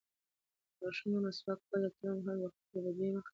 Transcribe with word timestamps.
د 0.75 0.77
غاښونو 0.81 1.17
مسواک 1.25 1.59
کول 1.67 1.81
یا 1.87 1.91
کریم 1.97 2.17
وهل 2.17 2.37
د 2.41 2.45
خولې 2.53 2.69
د 2.71 2.75
بدبویۍ 2.85 3.09
مخه 3.15 3.21
نیسي. 3.23 3.29